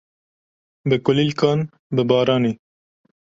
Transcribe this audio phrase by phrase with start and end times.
[0.89, 1.59] bi kulîlkan,
[1.95, 2.51] bi baranê.